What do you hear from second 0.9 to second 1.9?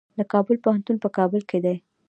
په کابل کې دی